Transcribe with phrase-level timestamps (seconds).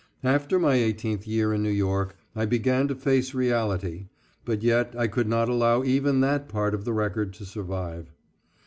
[0.23, 4.07] After my eighteenth year in New York, I began to face reality,
[4.45, 8.11] but yet I could not allow even that part of the record to survive.